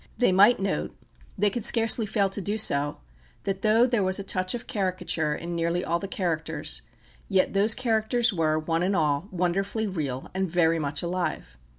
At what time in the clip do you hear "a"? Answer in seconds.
4.17-4.23